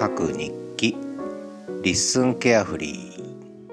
[0.00, 0.96] 書く日記。
[1.82, 3.68] LISTEN carefree、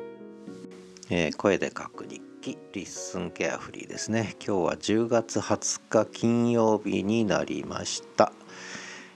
[1.09, 2.57] えー、声で書く日記。
[2.73, 4.35] LISTEN carefree ですね。
[4.45, 8.33] 今日は10月20日金曜日になりました、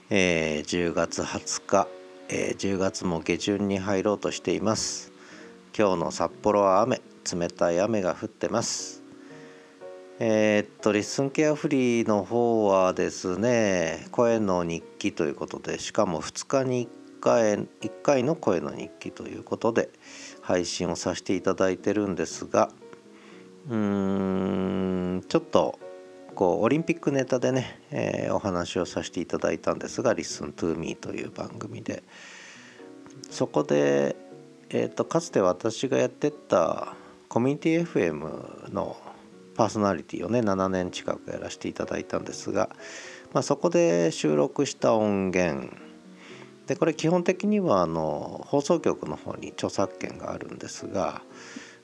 [0.08, 1.86] えー、10月20日、
[2.30, 5.12] えー、10月も下旬に入ろうとしています。
[5.76, 7.02] 今日の札幌は雨。
[7.30, 9.02] 冷たい雨が降ってます。
[10.18, 17.68] えー、っと LISTEN carefree の方はですね声の日記ということでしかも2日に1回 ,1
[18.02, 19.90] 回の声の日記ということで
[20.42, 22.70] 配信をさせていただいてるんですが
[23.70, 25.78] うーんちょっと
[26.34, 32.02] こうオリンピックネタでね、えー、お話をさせていただいたんですが「Listen to Me」という番組で。
[33.30, 34.16] そこで、
[34.70, 36.94] えーと、かつて私がやってた
[37.28, 38.96] コミュニティ FM の
[39.54, 42.70] パーソナリティをね7年近くやらせていただいたんですが、
[43.32, 45.70] まあ、そこで収録した音源
[46.66, 51.22] でこれ基本的にはあの放送局の方に著作権があるんですが、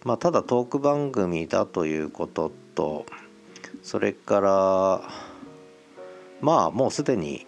[0.05, 3.07] まあ、ただトーク番組だということと
[3.83, 5.03] それから
[6.41, 7.47] まあもうすでに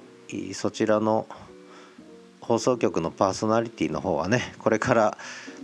[0.55, 1.27] そちらの
[2.41, 5.19] 放送局のパーソナリティの方はねこれから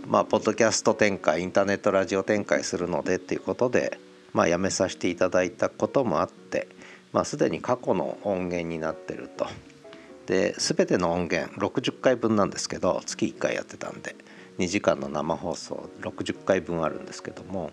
[0.07, 3.99] まあポッドキャスト展開インターネットラジオ展開するのでっていうことで
[4.37, 6.67] まあ、やめさせていただいたこともあって、
[7.11, 9.47] まあ、すでに過去の音源になってると。
[10.27, 14.15] で全ての音源60回分なんですけど月1回やってたんで
[14.59, 17.71] 2時間の生放送60回分あるんですけども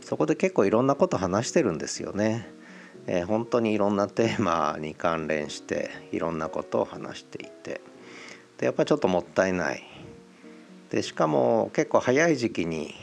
[0.00, 2.48] そこで結構いろんなこと話してるんですよね。
[3.08, 7.80] えー、本当にいろんなテーマに関連していろんなことを話していて
[8.58, 9.84] でやっぱりちょっともったいない
[10.90, 12.94] でしかも結構早い時期に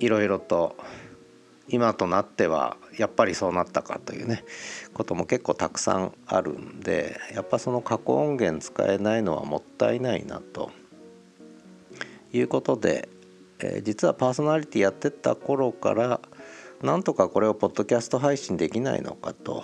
[0.00, 0.76] いろいろと
[1.68, 4.44] 今となってはやっぱりそうなったかというね
[4.94, 10.70] ことも結構たくさんあるんでやっぱその過去音源使えないのはもったいないなと
[12.32, 13.08] いうことで、
[13.60, 16.20] えー、実はパーソナリティやってた頃から
[16.82, 19.62] なんとかこれをポッドキャスト配信できないのかと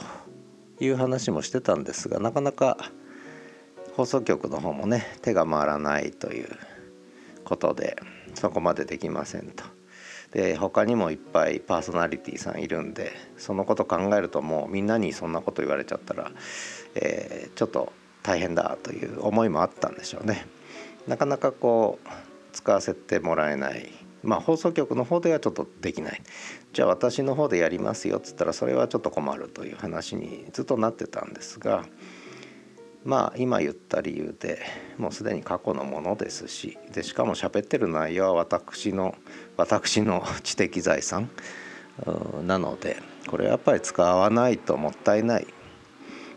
[0.81, 2.79] いう話もしてたんですがなかなか
[3.97, 6.49] 放送局の方もね手が回らないという
[7.45, 7.97] ことで
[8.35, 9.78] そこまでできませんと。
[10.33, 16.31] で他にもいっぱいパーソナリティさんいるんでそのこと考えるともうみんなにそんなこと言われちゃったら、
[16.95, 20.47] えー、ちょっと大変だという思いもあったんでしょうね。
[21.07, 22.09] なかなかこう
[22.53, 23.91] 使わせてもらえない
[24.23, 26.21] まあ放送局の方ではちょっとできない
[26.73, 31.85] じゃあ私の方でやりますよっつったらそれはちょっと困るという話にずっとなってたんですが
[33.09, 34.61] まあ今言った理由で
[34.99, 39.15] もうすでに過去のものですしでしかも喋ってる内容は私の
[39.57, 41.31] 私の知的財産
[42.47, 45.47] なのでこれやっぱり使わないともったいない。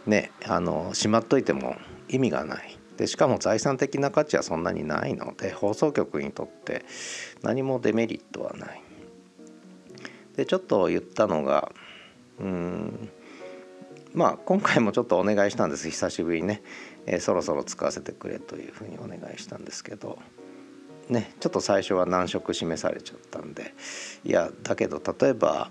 [0.05, 1.75] ねあのしまっといても
[2.07, 2.77] 意味がない。
[2.95, 6.85] でしかも財産的な価値はそんなにないので放送局にとって
[7.41, 8.81] 何もデメリットはない。
[10.37, 11.69] でちょっと言ったのが
[12.39, 13.09] うん
[14.13, 15.89] まあ今回もちょっとお願いしたんです。
[15.89, 16.61] 久しぶりにね、
[17.05, 20.19] えー、そろそろ使わせてくれというふうにお願いしたんですけど。
[21.09, 23.73] ねちょっと最初は難色示されちゃったんで。
[24.23, 25.69] いやだけど例えば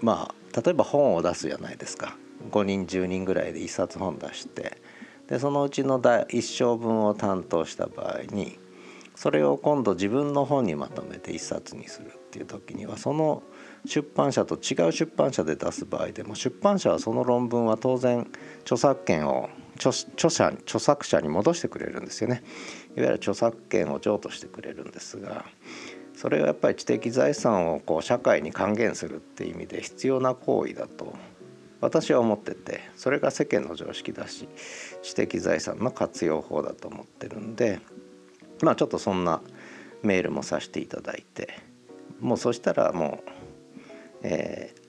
[0.00, 2.16] まあ例えば本を出すじゃないですか。
[2.50, 4.80] 5人10人ぐらいで1冊本出して。
[5.28, 8.58] でそのうちの1章分を担当した場合に
[9.14, 13.42] それを今度自分の本にまとめて1冊にするっていう時にはその
[13.84, 18.30] 出版社と違う出版社で出す場合でも出版社はその論文は当然
[18.62, 19.92] 著作権を著
[20.30, 22.42] 者著作者に戻してくれるんですよね。
[22.96, 25.44] いわゆる著作権を譲渡してくれるんですが
[26.14, 31.14] それはやっぱり知的財産をこう社会に還元するっていう意味で必要な行為だと
[31.80, 34.48] 私は思っててそれが世間の常識だし
[35.02, 37.80] 知的財産の活用法だと思ってるんで
[38.62, 39.40] まあちょっとそんな
[40.02, 41.58] メールもさせていただいて
[42.20, 43.41] もうそしたらもう
[44.22, 44.82] えー、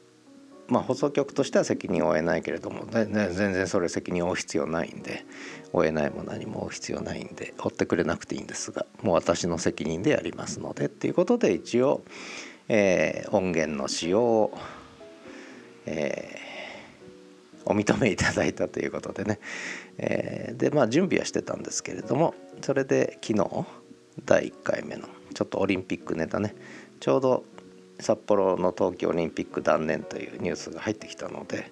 [0.73, 5.25] まあ、放送局としては責任を負えないけれども、全然それ責任を負う必要ないんで
[5.71, 12.03] 負えないも何も負う必要ないんで負ってくれなくていいんですがもう私の責任でやりますのでっていうことで一応、
[12.69, 14.57] えー、音源の使用を、
[15.85, 19.39] えー、お認めいただいたということでね、
[19.97, 23.65] えー、でまあ準備はしてたんですけれどもそれで昨日
[24.25, 26.55] 第1回目のちょっとオリンピックネタね
[26.99, 27.43] ちょうど
[28.03, 31.71] 札幌の冬季オリンピック断念というニュースが入ってきたので、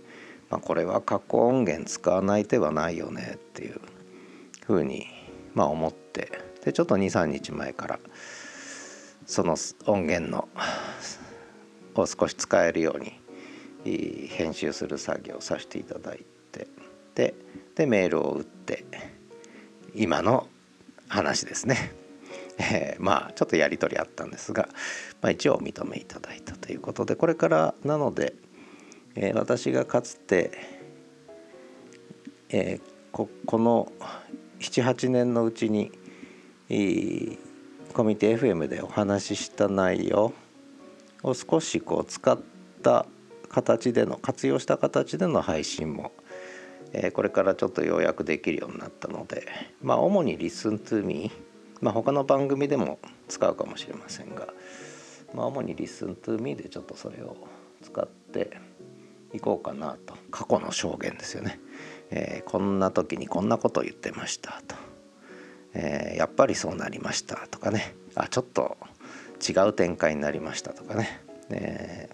[0.50, 3.82] まあ、これは過去音源使わない手はないよねっていう
[4.66, 5.08] ふうに
[5.54, 6.32] まあ思って
[6.64, 8.00] でちょっと23日前から
[9.26, 10.48] その音源の
[11.96, 16.68] を少し使えるように編集する作業をさせていただいて
[17.14, 17.36] で
[17.76, 18.86] でメールを打って
[19.94, 20.48] 今の
[21.10, 22.01] 話ですね。
[22.58, 24.70] えー、まあちょっとやり取りあったんですが、
[25.22, 28.34] まあ、一応お認めいただいたということでこれからなので、
[29.16, 30.52] えー、私がかつて、
[32.50, 32.82] えー、
[33.12, 33.92] ここの
[34.60, 35.92] 78年のうちに、
[37.94, 40.34] コミュニティ FM でお話しした内容
[41.24, 42.40] を少しこう使っ
[42.84, 43.06] た
[43.50, 46.14] 形での活用した形での配信も、
[46.94, 49.46] えー、これからちょっとようやくできるようになったので
[49.82, 51.32] まあ主に Listen to Me
[51.82, 54.48] まあ他の番組でも使うかもしれませんが、
[55.34, 57.36] まあ、主に Listen to Me でちょっとそれを
[57.82, 58.58] 使って
[59.34, 60.16] いこうかなと。
[60.30, 61.60] 過去の証言ですよね、
[62.10, 64.76] えー、こんな時にこんなことを言ってましたと、
[65.74, 67.96] えー、やっぱりそうなりましたとかね。
[68.16, 68.78] あちょっと
[69.48, 72.10] 違う展開になりましたとかね、え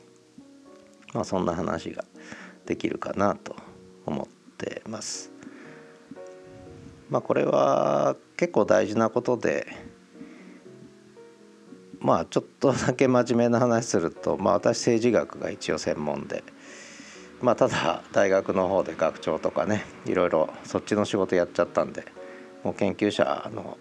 [1.12, 2.06] ー、まあそんな話が
[2.66, 3.56] できるかなと
[4.06, 4.28] 思っ
[4.58, 5.32] てます。
[7.10, 9.68] まあこれは結構大事なことで
[12.00, 16.44] まあちょっとだけ真面目な話すると、まあ、私政治学が一応専門で、
[17.42, 22.06] まあ、ただ大学の方で学長とかねいろいろそっちの仕事やっちゃったんで
[22.64, 23.78] もう研究者の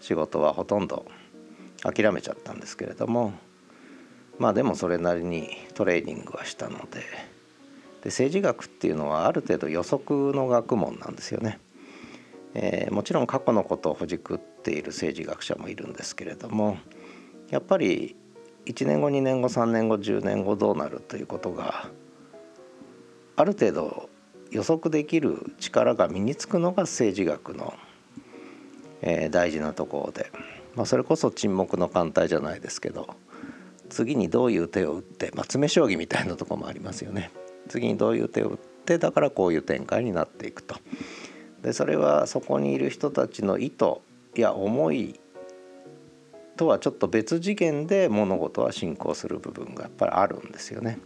[0.00, 1.06] 仕事はほとんど
[1.82, 3.32] 諦めちゃったんですけれども
[4.38, 7.00] まあでもそれなりにトレーニングはしたので
[8.02, 11.58] で政治学っていうのはある程度予測の学問なんですよね。
[12.54, 16.78] えー、もちろん過去のことをほじくっている政治学者もいるんですけれども
[17.50, 18.16] やっぱり
[18.64, 21.88] 1年後2年後3年後10年後どうなるということが
[23.36, 24.08] ある程度
[24.50, 27.74] 予測できる力が身につくのが政治学の、
[29.02, 30.30] えー、大事なところで。
[30.76, 33.16] まあ、それこそ沈黙の艦隊じゃないですけど
[33.88, 37.30] 次にどういう手を打って、まあ、詰将棋みたいなとこもありますよね。
[37.68, 40.76] 次にどういう手を打ってだからこういう展開になっていくと。
[41.66, 43.96] でそれはそこにいる人たちの意図
[44.40, 45.18] や思い
[46.56, 51.00] とはちょっと別次元で物事は進行する部分がやっぱりあるんですよね。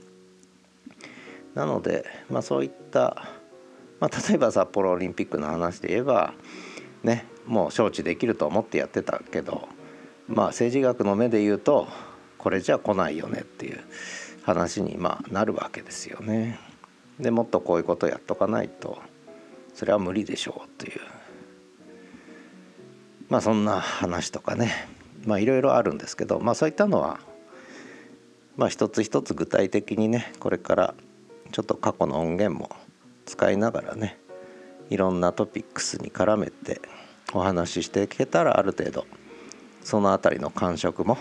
[1.55, 3.31] なので、まあ、そういった、
[4.01, 6.35] まあ、例えば札幌オリンピックの話で言えば
[7.03, 9.67] ねもう承知できると思ってやってたけど
[10.29, 11.89] まあ政治学の目で言うと
[12.37, 13.81] これじゃ来ないよねっていう
[14.43, 16.59] 話にまなるわけですよね。
[17.19, 18.99] でもっとこういうことやっとかないと
[19.81, 21.01] それは無理でしょうという。
[23.31, 24.87] まあそんな話とかね。
[25.25, 27.19] まあいろいろあるんですけどまあそういったのは
[28.59, 30.95] まあ一つ一つ具体的にねこれから
[31.51, 32.69] ちょっと過去の音源も
[33.25, 34.19] 使いながらね
[34.91, 36.83] いろんなトピックスに絡めて
[37.33, 39.07] お話ししていけたらある程度
[39.83, 41.17] その辺りの感触も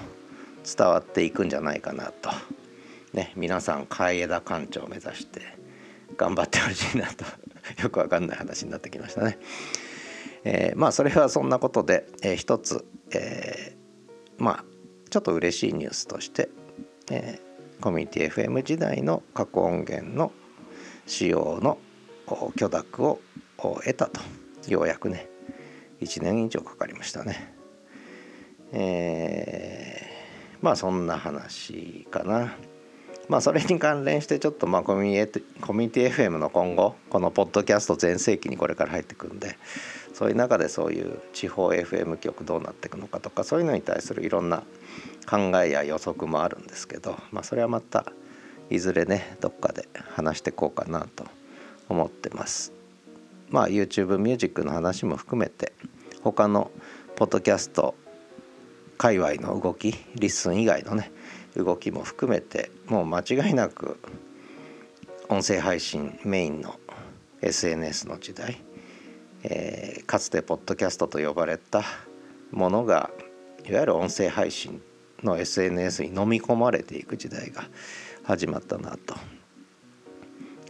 [0.66, 2.30] 伝わっていくんじゃないかなと、
[3.14, 5.44] ね、皆さん海枝館長を目指して
[6.18, 7.24] 頑張ってほしいなと。
[7.82, 9.38] よくわかんない話になってきましたね。
[10.44, 14.66] えー、まあそれはそんなことで、えー、一つ、えー、まあ
[15.10, 16.50] ちょっと嬉しいニュースとして、
[17.12, 20.32] えー、コミュニティ FM 時代の過去音源の
[21.06, 21.78] 使用の
[22.56, 23.20] 許諾を
[23.58, 24.22] 得たと。
[24.68, 25.28] ようやくね
[26.02, 27.54] 1年以上かかりましたね。
[28.72, 32.56] えー、まあそんな話かな。
[33.30, 39.56] まあそれに関連してちょっとまあコミュニコミュニティ FM の今後このポッドキャスト全盛期にこれから入ってくんで
[40.14, 44.64] そういう中でそういう地方 FM 局どうなっていくのかとかそういうのに対するいろんな
[45.30, 48.12] 考えや予測もあるんですけどまあそれはまた
[48.72, 51.26] いずれねどっかで話していこうかなと
[51.88, 52.74] 思ってます。
[53.50, 55.74] まあ YouTube ミュージックの話も含めて
[56.24, 56.72] 他の
[57.16, 57.96] ポッドキャスト
[58.98, 61.12] 界隈の動き LISTEN 以外のね
[61.56, 64.00] 動きも含めてもう間違いなく
[65.30, 66.80] 音声配信メインの
[67.42, 68.62] SNS の時代、
[69.44, 71.84] えー、かつてポッドキャストと呼ばれた
[72.52, 73.10] ものが
[73.68, 74.82] いわゆる音声配信
[75.24, 77.64] の SNS に飲み込まれていく時代が
[78.24, 79.16] 始まったなと、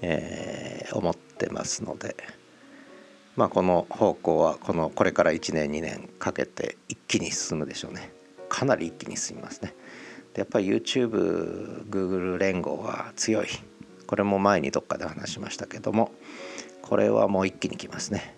[0.01, 2.15] えー、思ってますので。
[3.39, 8.12] まあ、この方向はこのこれから1年2年かけて一気に進むでしょうね
[8.50, 9.74] かなり一気に進みますね
[10.39, 13.48] やっぱり YouTubeGoogle 連合は強い。
[14.08, 16.12] これも前にどっかで話しましたけども
[16.81, 18.36] これはもう一気にきますね、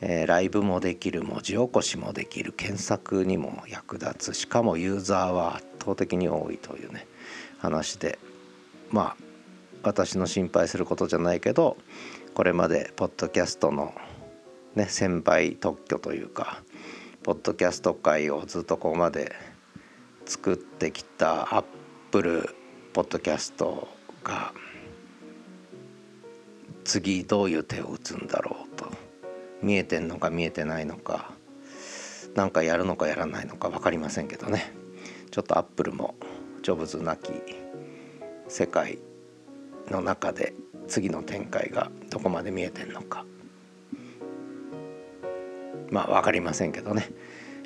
[0.00, 4.34] えー、ライブもできる文字起こしもできる検索にも役立つ。
[4.34, 7.06] しかもユーザーは圧倒的に多いというね
[7.58, 8.18] 話で。
[8.90, 9.24] まあ
[9.82, 11.78] 私の心配することじゃないけど
[12.34, 13.94] これまでポッドキャストの
[14.74, 16.62] ね先輩特許というか
[17.22, 19.32] ポッドキャスト界をずっとここまで
[20.26, 21.64] 作ってきたアッ
[22.10, 22.54] プル
[22.92, 23.88] ポッドキャスト
[24.22, 24.52] が
[26.84, 28.86] 次どういう手を打つんだろうと。
[29.62, 31.32] 見えてんのか見えてないのか。
[32.34, 34.72] 何かやるのかやらないのか分かりませんけどね。
[35.30, 36.14] ちょっとアップルも
[36.62, 37.32] ジョブズなき
[38.48, 38.98] 世界
[39.90, 40.54] の中で
[40.86, 43.24] 次の展開がどこまで見えてんのか。
[45.90, 47.08] まあ分かりませんけどね、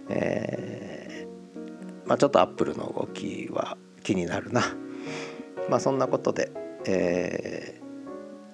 [0.09, 1.08] えー、
[2.09, 4.63] まあ、ちょっとアップルの動きは気になるな。
[5.69, 6.51] まあそんなことで、
[6.87, 7.81] え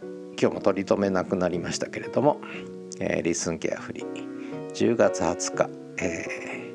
[0.03, 2.41] ー、今日も取り留めなくなりましたけれども、
[2.99, 4.35] えー、リスンケアフリー。
[4.75, 5.71] 10月20日、
[6.03, 6.75] え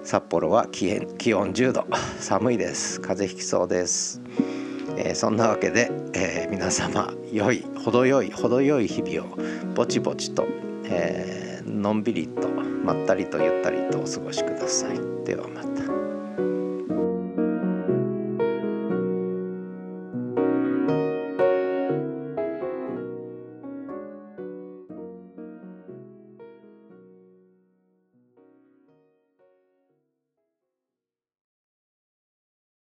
[0.00, 0.94] ー、札幌は気
[1.34, 1.84] 温10度
[2.20, 3.00] 寒いです。
[3.00, 4.20] 風邪ひきそうです、
[4.96, 9.36] えー、そんなわけで、えー、皆様良い程よい程よい日々を
[9.74, 10.46] ぼちぼちと、
[10.84, 15.24] えー、のんびりとまったりとゆったりとお過ごしください。
[15.24, 15.69] ではまた。